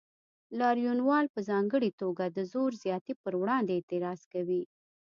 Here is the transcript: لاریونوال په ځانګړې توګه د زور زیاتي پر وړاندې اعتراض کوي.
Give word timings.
لاریونوال 0.59 1.25
په 1.33 1.39
ځانګړې 1.49 1.91
توګه 2.01 2.25
د 2.27 2.39
زور 2.51 2.71
زیاتي 2.83 3.13
پر 3.23 3.33
وړاندې 3.41 3.71
اعتراض 3.75 4.21
کوي. 4.33 4.63